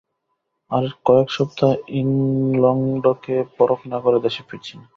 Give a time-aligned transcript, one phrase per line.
[0.71, 4.85] আর কয়েক সপ্তাহ ইংলণ্ডকে পরখ না করে দেশে ফিরছি না।